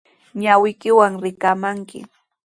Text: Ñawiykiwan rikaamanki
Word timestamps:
Ñawiykiwan 0.41 1.13
rikaamanki 1.23 1.99